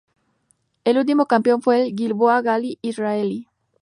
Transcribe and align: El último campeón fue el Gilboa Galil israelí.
El 0.83 0.97
último 0.97 1.27
campeón 1.27 1.61
fue 1.61 1.79
el 1.83 1.95
Gilboa 1.95 2.41
Galil 2.41 2.79
israelí. 2.81 3.47